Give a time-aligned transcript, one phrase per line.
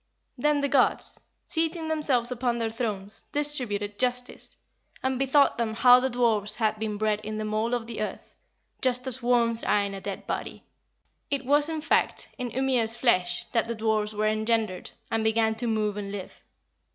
[0.37, 0.41] 15.
[0.41, 4.57] "Then the gods, seating themselves upon their thrones, distributed justice,
[5.03, 8.33] and bethought them how the dwarfs had been bred in the mould of the earth,
[8.81, 10.63] just as worms are in a dead body.
[11.29, 15.67] It was, in fact, in Ymir's flesh that the dwarfs were engendered, and began to
[15.67, 16.43] move and live.